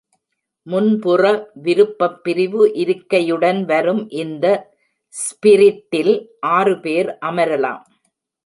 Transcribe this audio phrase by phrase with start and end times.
[0.67, 1.23] முன்புற
[1.63, 4.45] விருப்பப் பிரிவு இருக்கையுடன் வரும் இந்த
[5.15, 6.13] ஸ்பிரிட்டில்
[6.55, 7.83] ஆறு பேர் அமரலாம்.